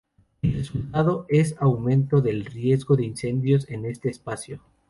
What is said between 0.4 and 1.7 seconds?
El resultado es un